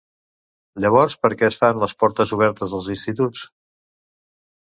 Llavors 0.85 1.15
per 1.25 1.29
què 1.41 1.45
es 1.47 1.57
fan 1.59 1.81
les 1.83 1.93
portes 2.05 2.33
obertes 2.39 2.75
als 2.79 2.89
instituts? 2.97 3.45